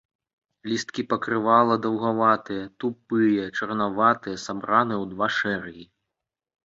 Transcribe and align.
Лісткі 0.69 1.03
пакрывала 1.11 1.73
даўгаватыя, 1.83 2.63
тупыя, 2.85 3.43
чарнаватыя, 3.57 4.43
сабраныя 4.49 4.99
ў 5.03 5.05
два 5.13 5.27
шэрагі. 5.37 5.85